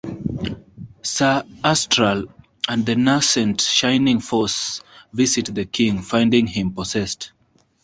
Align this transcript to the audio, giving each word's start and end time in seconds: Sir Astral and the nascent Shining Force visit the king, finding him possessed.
Sir 1.03 1.43
Astral 1.63 2.25
and 2.67 2.83
the 2.87 2.95
nascent 2.95 3.61
Shining 3.61 4.19
Force 4.19 4.81
visit 5.13 5.53
the 5.53 5.65
king, 5.65 6.01
finding 6.01 6.47
him 6.47 6.73
possessed. 6.73 7.31